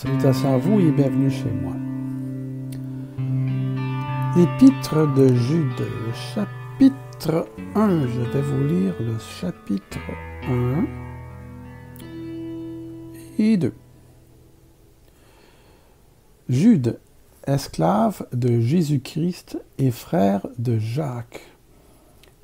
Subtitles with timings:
[0.00, 1.72] Salutations à vous et bienvenue chez moi.
[4.36, 5.82] L'Épître de Jude,
[6.14, 8.06] chapitre 1.
[8.06, 9.98] Je vais vous lire le chapitre
[10.48, 10.84] 1
[13.40, 13.72] et 2.
[16.48, 17.00] Jude,
[17.44, 21.40] esclave de Jésus-Christ et frère de Jacques.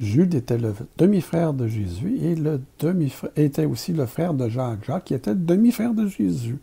[0.00, 4.86] Jude était le demi-frère de Jésus et le demi était aussi le frère de Jacques.
[4.86, 6.58] Jacques était le demi-frère de Jésus.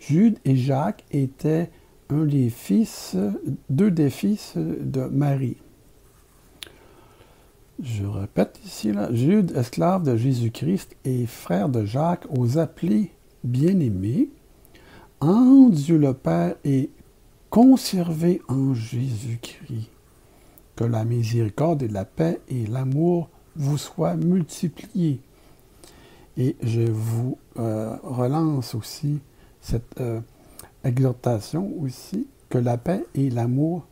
[0.00, 1.70] Jude et Jacques étaient
[2.10, 3.16] un des fils,
[3.68, 5.58] deux des fils de Marie.
[7.82, 13.12] Je répète ici, Jude, esclave de Jésus-Christ et frère de Jacques, aux appelés
[13.44, 14.30] bien-aimés,
[15.20, 16.90] en Dieu le Père et
[17.50, 19.90] conservé en Jésus-Christ.
[20.74, 25.20] Que la miséricorde et la paix et l'amour vous soient multipliés.
[26.36, 29.18] Et je vous euh, relance aussi
[29.60, 30.20] cette euh,
[30.84, 33.86] exhortation aussi, que la paix et l'amour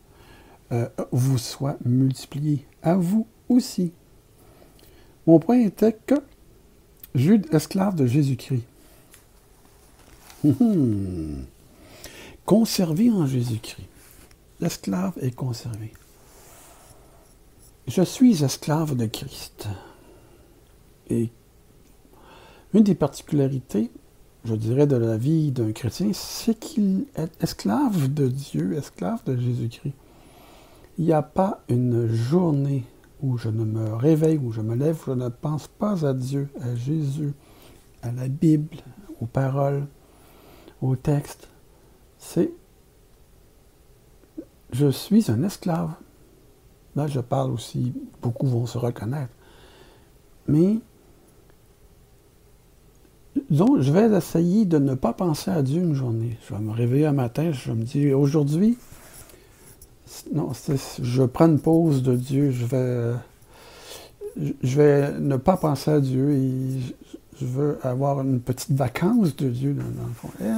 [0.73, 2.67] euh, vous soient multipliés.
[2.83, 3.93] À vous aussi.
[5.27, 6.15] Mon point était que
[7.15, 8.65] Jude, esclave de Jésus-Christ,
[12.45, 13.89] conservé en Jésus-Christ.
[14.61, 15.93] L'esclave est conservé.
[17.87, 19.69] Je suis esclave de Christ.
[21.09, 21.31] Et
[22.75, 23.91] une des particularités
[24.47, 29.37] je dirais, de la vie d'un chrétien, c'est qu'il est esclave de Dieu, esclave de
[29.37, 29.95] Jésus-Christ.
[30.99, 32.85] Il n'y a pas une journée
[33.23, 36.15] où je ne me réveille, où je me lève, où je ne pense pas à
[36.15, 37.33] Dieu, à Jésus,
[38.03, 38.77] à la Bible,
[39.21, 39.87] aux paroles,
[40.81, 41.49] aux textes.
[42.19, 42.53] C'est
[44.73, 45.93] je suis un esclave.
[46.97, 49.33] Là, je parle aussi, beaucoup vont se reconnaître.
[50.49, 50.79] Mais
[53.51, 56.39] donc, je vais essayer de ne pas penser à Dieu une journée.
[56.49, 58.79] Je vais me réveiller un matin, je vais me dire, aujourd'hui,
[60.33, 60.53] non,
[61.03, 62.65] je prends une pause de Dieu, je
[64.77, 66.51] vais, ne pas penser à Dieu et
[67.39, 70.31] je veux avoir une petite vacance de Dieu dans, le fond.
[70.41, 70.51] Et,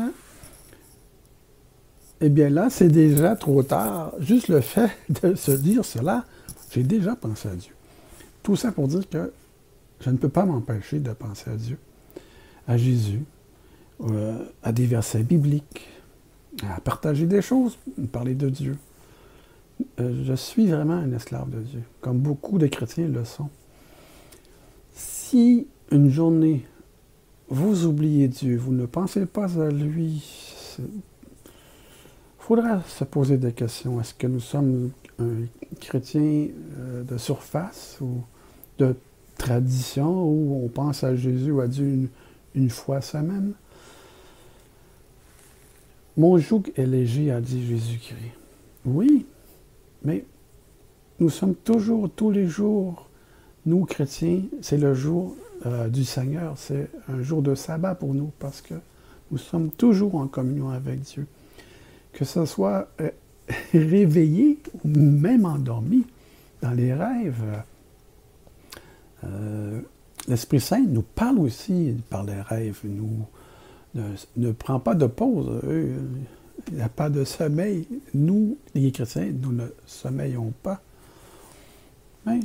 [2.20, 4.12] eh bien là, c'est déjà trop tard.
[4.18, 4.90] Juste le fait
[5.22, 6.24] de se dire cela,
[6.70, 7.72] j'ai déjà pensé à Dieu.
[8.42, 9.32] Tout ça pour dire que
[10.00, 11.78] je ne peux pas m'empêcher de penser à Dieu
[12.68, 13.24] à Jésus,
[14.02, 15.88] euh, à des versets bibliques,
[16.62, 17.78] à partager des choses,
[18.12, 18.76] parler de Dieu.
[19.98, 23.48] Euh, je suis vraiment un esclave de Dieu, comme beaucoup de chrétiens le sont.
[24.92, 26.66] Si une journée,
[27.48, 30.22] vous oubliez Dieu, vous ne pensez pas à lui,
[30.78, 30.84] il
[32.38, 34.00] faudra se poser des questions.
[34.00, 35.46] Est-ce que nous sommes un
[35.80, 38.22] chrétien euh, de surface ou
[38.78, 38.94] de
[39.38, 42.10] tradition où on pense à Jésus ou à Dieu
[42.54, 43.52] une, fois semaine.
[46.16, 48.32] Mon joug est léger, a dit Jésus-Christ.
[48.84, 49.26] Oui,
[50.02, 50.24] mais
[51.20, 53.08] nous sommes toujours, tous les jours,
[53.66, 55.36] nous chrétiens, c'est le jour
[55.66, 58.74] euh, du Seigneur, c'est un jour de sabbat pour nous parce que
[59.30, 61.26] nous sommes toujours en communion avec Dieu.
[62.12, 63.10] Que ce soit euh,
[63.72, 66.06] réveillé ou même endormi
[66.62, 67.62] dans les rêves.
[69.24, 69.80] Euh,
[70.28, 73.26] l'Esprit Saint nous parle aussi par les rêves, nous
[74.36, 75.60] ne, prend pas de pause.
[76.68, 77.88] il n'y a pas de sommeil.
[78.14, 80.80] Nous, les chrétiens, nous ne sommeillons pas.
[82.26, 82.40] Mais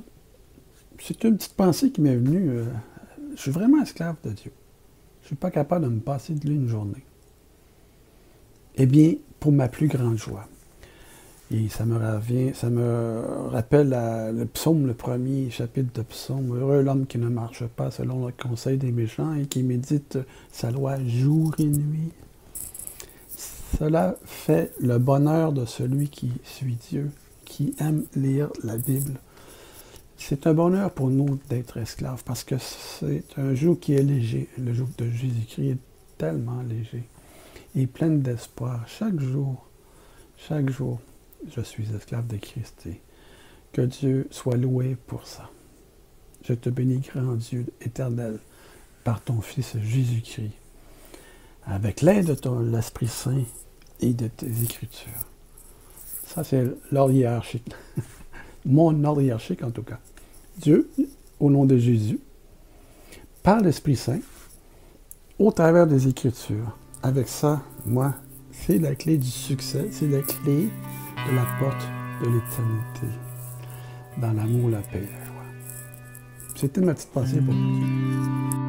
[1.00, 2.50] c'est une petite pensée qui m'est venue.
[2.50, 2.66] Euh,
[3.36, 4.52] je suis vraiment esclave de Dieu.
[5.22, 7.04] Je ne suis pas capable de me passer de lui une journée.
[8.76, 10.48] Eh bien, pour ma plus grande joie,
[11.52, 13.90] et ça me revient, ça me rappelle
[14.36, 16.58] le psaume, le premier chapitre de psaume.
[16.58, 20.18] Heureux l'homme qui ne marche pas selon le conseil des méchants et qui médite
[20.52, 22.12] sa loi jour et nuit.
[23.78, 27.12] Cela fait le bonheur de celui qui suit Dieu,
[27.46, 29.20] qui aime lire la Bible.
[30.18, 34.48] C'est un bonheur pour nous d'être esclaves parce que c'est un jour qui est léger.
[34.58, 35.78] Le jour de Jésus-Christ est
[36.18, 37.04] tellement léger
[37.76, 39.68] et plein d'espoir chaque jour,
[40.38, 41.00] chaque jour
[41.56, 42.88] je suis esclave de Christ
[43.72, 45.50] que Dieu soit loué pour ça.
[46.44, 48.40] Je te bénis, grand Dieu éternel,
[49.04, 50.52] par ton Fils Jésus-Christ,
[51.66, 53.44] avec l'aide de l'Esprit Saint
[54.00, 55.28] et de tes Écritures.
[56.26, 57.74] Ça, c'est l'ordre hiérarchique.
[58.66, 60.00] Mon ordre hiérarchique, en tout cas.
[60.58, 60.90] Dieu,
[61.40, 62.20] au nom de Jésus,
[63.42, 64.20] par l'Esprit Saint,
[65.40, 66.78] au travers des Écritures.
[67.02, 68.16] Avec ça, moi,
[68.52, 70.70] c'est la clé du succès, c'est la clé
[71.30, 71.88] de la porte
[72.22, 73.08] de l'éternité,
[74.18, 75.44] dans l'amour, la paix et la joie.
[76.56, 78.63] C'était ma petite pensée pour vous.